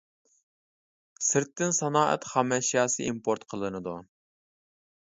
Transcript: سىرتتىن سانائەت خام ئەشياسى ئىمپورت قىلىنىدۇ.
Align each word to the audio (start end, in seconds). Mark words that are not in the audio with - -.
سىرتتىن 1.25 1.75
سانائەت 1.81 2.27
خام 2.33 2.59
ئەشياسى 2.59 3.09
ئىمپورت 3.13 3.47
قىلىنىدۇ. 3.55 3.99